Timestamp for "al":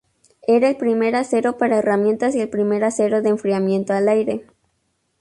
3.93-4.09